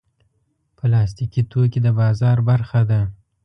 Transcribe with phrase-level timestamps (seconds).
[0.77, 3.01] پلاستيکي توکي د بازار برخه ده.